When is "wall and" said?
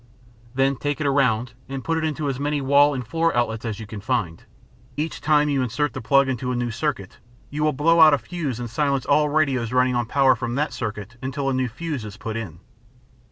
2.59-3.05